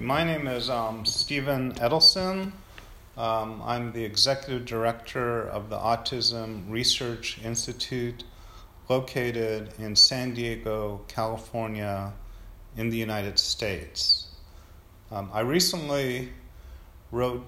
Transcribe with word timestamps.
My 0.00 0.24
name 0.24 0.46
is 0.46 0.68
um, 0.68 1.06
Stephen 1.06 1.72
Edelson. 1.72 2.52
Um, 3.16 3.62
I'm 3.64 3.92
the 3.92 4.04
executive 4.04 4.66
director 4.66 5.48
of 5.48 5.70
the 5.70 5.78
Autism 5.78 6.70
Research 6.70 7.38
Institute 7.42 8.22
located 8.90 9.72
in 9.78 9.96
San 9.96 10.34
Diego, 10.34 11.00
California, 11.08 12.12
in 12.76 12.90
the 12.90 12.98
United 12.98 13.38
States. 13.38 14.26
Um, 15.10 15.30
I 15.32 15.40
recently 15.40 16.28
wrote 17.10 17.46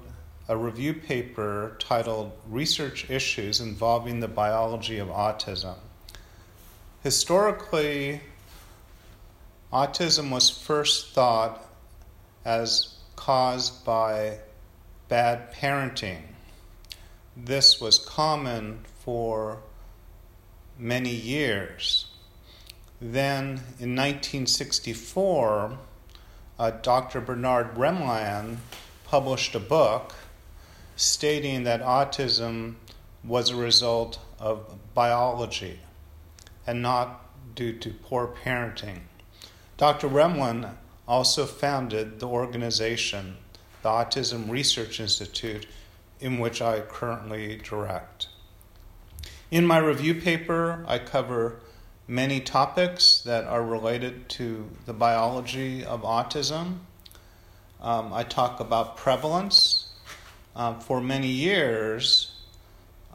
a 0.48 0.56
review 0.56 0.94
paper 0.94 1.76
titled 1.78 2.32
Research 2.48 3.10
Issues 3.10 3.60
Involving 3.60 4.20
the 4.20 4.28
Biology 4.28 4.98
of 4.98 5.08
Autism. 5.08 5.76
Historically, 7.02 8.22
autism 9.70 10.30
was 10.30 10.48
first 10.48 11.12
thought 11.12 11.67
as 12.48 12.94
caused 13.14 13.84
by 13.84 14.38
bad 15.10 15.52
parenting. 15.52 16.22
This 17.36 17.78
was 17.78 17.98
common 17.98 18.86
for 19.04 19.58
many 20.78 21.14
years. 21.14 22.06
Then 23.02 23.44
in 23.78 23.94
1964, 23.94 25.78
uh, 26.58 26.70
Dr. 26.70 27.20
Bernard 27.20 27.74
Rimland 27.74 28.56
published 29.04 29.54
a 29.54 29.60
book 29.60 30.14
stating 30.96 31.64
that 31.64 31.82
autism 31.82 32.76
was 33.22 33.50
a 33.50 33.56
result 33.56 34.20
of 34.38 34.74
biology 34.94 35.80
and 36.66 36.80
not 36.80 37.26
due 37.54 37.74
to 37.74 37.90
poor 37.90 38.26
parenting. 38.26 39.00
Dr. 39.76 40.08
Rimland 40.08 40.74
also 41.08 41.46
founded 41.46 42.20
the 42.20 42.28
organization, 42.28 43.38
the 43.82 43.88
Autism 43.88 44.50
Research 44.50 45.00
Institute, 45.00 45.66
in 46.20 46.38
which 46.38 46.60
I 46.60 46.80
currently 46.80 47.56
direct. 47.56 48.28
In 49.50 49.66
my 49.66 49.78
review 49.78 50.14
paper, 50.14 50.84
I 50.86 50.98
cover 50.98 51.60
many 52.06 52.40
topics 52.40 53.22
that 53.22 53.44
are 53.44 53.62
related 53.62 54.28
to 54.28 54.68
the 54.84 54.92
biology 54.92 55.84
of 55.84 56.02
autism. 56.02 56.80
Um, 57.80 58.12
I 58.12 58.24
talk 58.24 58.60
about 58.60 58.98
prevalence. 58.98 59.86
Um, 60.54 60.80
for 60.80 61.00
many 61.00 61.28
years, 61.28 62.32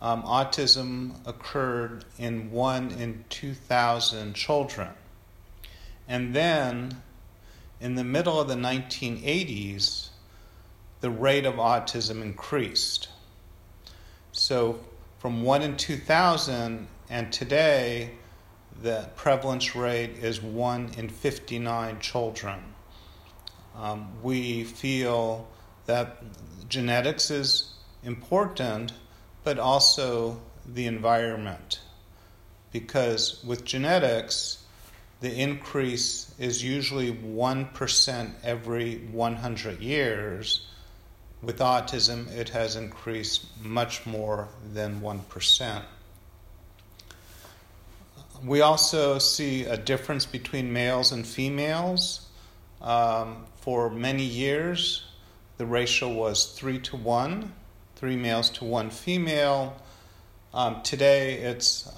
um, 0.01 0.23
autism 0.23 1.15
occurred 1.27 2.05
in 2.17 2.51
one 2.51 2.91
in 2.91 3.25
2,000 3.29 4.33
children. 4.33 4.89
And 6.07 6.33
then 6.35 7.01
in 7.79 7.95
the 7.95 8.03
middle 8.03 8.39
of 8.39 8.47
the 8.47 8.55
1980s, 8.55 10.09
the 11.01 11.09
rate 11.09 11.45
of 11.45 11.55
autism 11.55 12.21
increased. 12.21 13.09
So, 14.31 14.79
from 15.19 15.43
1 15.43 15.61
in 15.61 15.77
2000, 15.77 16.87
and 17.09 17.31
today, 17.31 18.11
the 18.81 19.09
prevalence 19.15 19.75
rate 19.75 20.11
is 20.11 20.41
1 20.41 20.91
in 20.97 21.09
59 21.09 21.99
children. 21.99 22.59
Um, 23.75 24.11
we 24.21 24.63
feel 24.63 25.47
that 25.85 26.23
genetics 26.69 27.29
is 27.29 27.73
important, 28.03 28.93
but 29.43 29.59
also 29.59 30.41
the 30.65 30.85
environment. 30.85 31.81
Because 32.71 33.43
with 33.43 33.63
genetics, 33.65 34.62
the 35.23 35.33
increase 35.33 36.35
is 36.37 36.61
usually 36.61 37.13
1% 37.13 38.31
every 38.43 38.97
100 38.97 39.79
years. 39.79 40.67
With 41.41 41.59
autism, 41.59 42.29
it 42.35 42.49
has 42.49 42.75
increased 42.75 43.45
much 43.63 44.05
more 44.05 44.49
than 44.73 44.99
1%. 44.99 45.81
We 48.43 48.59
also 48.59 49.17
see 49.17 49.63
a 49.63 49.77
difference 49.77 50.25
between 50.25 50.73
males 50.73 51.13
and 51.13 51.25
females. 51.25 52.27
Um, 52.81 53.45
for 53.61 53.89
many 53.89 54.25
years, 54.25 55.05
the 55.55 55.65
ratio 55.65 56.09
was 56.09 56.47
3 56.47 56.79
to 56.79 56.97
1, 56.97 57.53
3 57.95 58.15
males 58.17 58.49
to 58.49 58.65
1 58.65 58.89
female. 58.89 59.81
Um, 60.53 60.81
today, 60.81 61.35
it's 61.35 61.89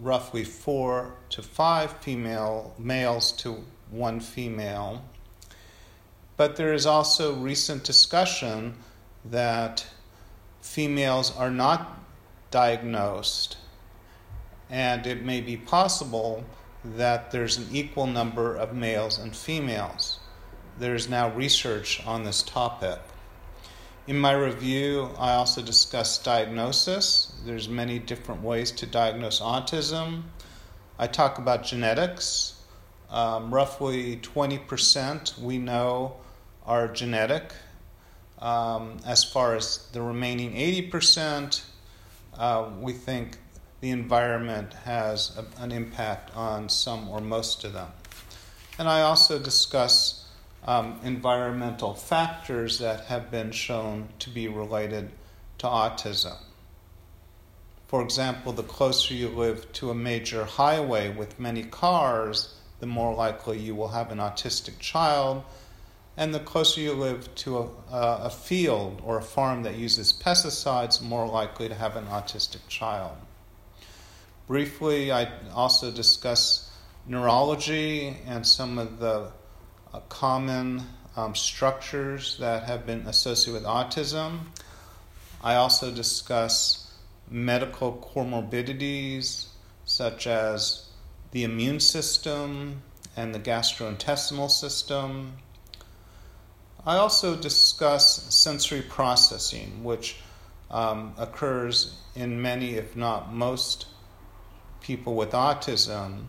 roughly 0.00 0.44
four 0.44 1.14
to 1.30 1.42
five 1.42 1.92
female 1.98 2.74
males 2.78 3.32
to 3.32 3.64
one 3.90 4.20
female. 4.20 5.04
But 6.36 6.56
there 6.56 6.72
is 6.72 6.86
also 6.86 7.34
recent 7.34 7.84
discussion 7.84 8.74
that 9.24 9.86
females 10.60 11.36
are 11.36 11.50
not 11.50 12.00
diagnosed, 12.50 13.56
and 14.70 15.06
it 15.06 15.24
may 15.24 15.40
be 15.40 15.56
possible 15.56 16.44
that 16.84 17.30
there's 17.30 17.58
an 17.58 17.66
equal 17.72 18.06
number 18.06 18.54
of 18.54 18.74
males 18.74 19.18
and 19.18 19.34
females. 19.34 20.20
There 20.78 20.94
is 20.94 21.08
now 21.08 21.30
research 21.34 22.06
on 22.06 22.22
this 22.22 22.42
topic. 22.42 23.00
In 24.08 24.18
my 24.18 24.32
review, 24.32 25.10
I 25.18 25.34
also 25.34 25.60
discuss 25.60 26.16
diagnosis. 26.16 27.30
There's 27.44 27.68
many 27.68 27.98
different 27.98 28.42
ways 28.42 28.70
to 28.70 28.86
diagnose 28.86 29.38
autism. 29.38 30.22
I 30.98 31.06
talk 31.06 31.36
about 31.36 31.62
genetics. 31.62 32.54
Um, 33.10 33.52
roughly 33.52 34.16
20% 34.16 35.38
we 35.38 35.58
know 35.58 36.16
are 36.64 36.88
genetic. 36.88 37.52
Um, 38.38 38.96
as 39.04 39.24
far 39.24 39.54
as 39.54 39.86
the 39.92 40.00
remaining 40.00 40.54
80%, 40.54 41.62
uh, 42.38 42.70
we 42.80 42.94
think 42.94 43.36
the 43.82 43.90
environment 43.90 44.72
has 44.72 45.36
a, 45.36 45.62
an 45.62 45.70
impact 45.70 46.34
on 46.34 46.70
some 46.70 47.10
or 47.10 47.20
most 47.20 47.62
of 47.62 47.74
them. 47.74 47.88
And 48.78 48.88
I 48.88 49.02
also 49.02 49.38
discuss 49.38 50.17
um, 50.68 51.00
environmental 51.02 51.94
factors 51.94 52.78
that 52.80 53.06
have 53.06 53.30
been 53.30 53.50
shown 53.50 54.06
to 54.18 54.28
be 54.28 54.48
related 54.48 55.10
to 55.56 55.66
autism. 55.66 56.36
For 57.86 58.02
example, 58.02 58.52
the 58.52 58.62
closer 58.62 59.14
you 59.14 59.30
live 59.30 59.72
to 59.72 59.88
a 59.88 59.94
major 59.94 60.44
highway 60.44 61.08
with 61.08 61.40
many 61.40 61.62
cars, 61.62 62.54
the 62.80 62.86
more 62.86 63.14
likely 63.14 63.58
you 63.58 63.74
will 63.74 63.88
have 63.88 64.12
an 64.12 64.18
autistic 64.18 64.78
child. 64.78 65.42
And 66.18 66.34
the 66.34 66.40
closer 66.40 66.82
you 66.82 66.92
live 66.92 67.34
to 67.36 67.56
a, 67.56 67.70
a 68.24 68.30
field 68.30 69.00
or 69.02 69.16
a 69.16 69.22
farm 69.22 69.62
that 69.62 69.76
uses 69.76 70.12
pesticides, 70.12 71.00
more 71.00 71.26
likely 71.26 71.70
to 71.70 71.74
have 71.74 71.96
an 71.96 72.04
autistic 72.08 72.68
child. 72.68 73.16
Briefly, 74.46 75.10
I 75.12 75.32
also 75.54 75.90
discuss 75.90 76.70
neurology 77.06 78.18
and 78.26 78.46
some 78.46 78.76
of 78.76 78.98
the 78.98 79.32
uh, 79.92 80.00
common 80.08 80.82
um, 81.16 81.34
structures 81.34 82.36
that 82.38 82.64
have 82.64 82.86
been 82.86 83.06
associated 83.06 83.62
with 83.62 83.68
autism. 83.68 84.40
I 85.42 85.54
also 85.54 85.90
discuss 85.92 86.92
medical 87.30 87.92
comorbidities 88.14 89.46
such 89.84 90.26
as 90.26 90.88
the 91.32 91.44
immune 91.44 91.80
system 91.80 92.82
and 93.16 93.34
the 93.34 93.40
gastrointestinal 93.40 94.50
system. 94.50 95.34
I 96.86 96.96
also 96.96 97.36
discuss 97.36 98.34
sensory 98.34 98.82
processing, 98.82 99.84
which 99.84 100.16
um, 100.70 101.14
occurs 101.18 101.98
in 102.14 102.40
many, 102.40 102.74
if 102.74 102.96
not 102.96 103.32
most, 103.32 103.86
people 104.80 105.14
with 105.14 105.32
autism, 105.32 106.24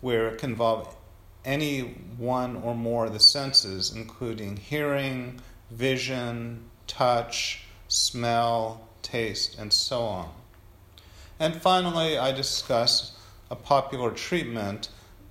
where 0.00 0.28
it 0.28 0.38
can 0.38 0.50
involve 0.50 0.96
any 1.44 1.80
one 2.18 2.56
or 2.56 2.74
more 2.74 3.06
of 3.06 3.12
the 3.12 3.20
senses, 3.20 3.92
including 3.94 4.56
hearing, 4.56 5.40
vision, 5.70 6.62
touch, 6.86 7.64
smell, 7.88 8.88
taste, 9.02 9.58
and 9.58 9.72
so 9.72 10.02
on. 10.02 10.30
And 11.40 11.60
finally, 11.60 12.16
I 12.18 12.32
discuss 12.32 13.16
a 13.50 13.56
popular 13.56 14.10
treatment, 14.10 14.88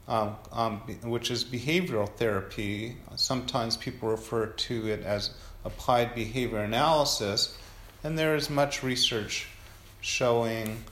um, 0.07 0.35
um, 0.51 0.77
which 1.03 1.31
is 1.31 1.45
behavioral 1.45 2.09
therapy. 2.09 2.97
Sometimes 3.15 3.77
people 3.77 4.09
refer 4.09 4.47
to 4.47 4.88
it 4.88 5.03
as 5.03 5.31
applied 5.63 6.13
behavior 6.13 6.59
analysis, 6.59 7.57
and 8.03 8.18
there 8.18 8.35
is 8.35 8.50
much 8.50 8.83
research 8.83 9.47
showing 10.01 10.83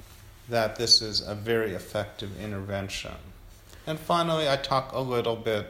that 0.47 0.75
this 0.77 1.01
is 1.01 1.21
a 1.21 1.35
very 1.35 1.73
effective 1.73 2.29
intervention. 2.41 3.11
And 3.89 3.99
finally, 3.99 4.47
I 4.47 4.55
talk 4.55 4.91
a 4.91 4.99
little 4.99 5.35
bit 5.35 5.65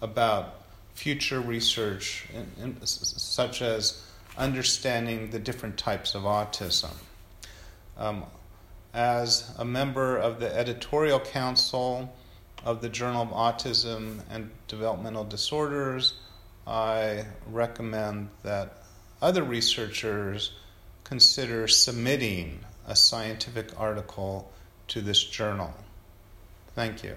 about 0.00 0.54
future 0.94 1.40
research, 1.40 2.24
in, 2.32 2.46
in, 2.62 2.86
such 2.86 3.60
as 3.60 4.04
understanding 4.38 5.30
the 5.30 5.40
different 5.40 5.76
types 5.76 6.14
of 6.14 6.22
autism. 6.22 6.92
Um, 7.98 8.22
as 8.94 9.52
a 9.58 9.64
member 9.64 10.16
of 10.16 10.38
the 10.38 10.56
editorial 10.56 11.18
council 11.18 12.14
of 12.64 12.82
the 12.82 12.88
Journal 12.88 13.22
of 13.22 13.30
Autism 13.30 14.20
and 14.30 14.48
Developmental 14.68 15.24
Disorders, 15.24 16.14
I 16.68 17.24
recommend 17.50 18.28
that 18.44 18.84
other 19.20 19.42
researchers 19.42 20.52
consider 21.02 21.66
submitting 21.66 22.60
a 22.86 22.94
scientific 22.94 23.70
article 23.76 24.52
to 24.86 25.00
this 25.00 25.24
journal. 25.24 25.74
Thank 26.76 27.02
you. 27.02 27.16